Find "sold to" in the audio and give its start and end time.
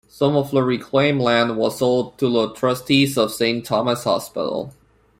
1.77-2.27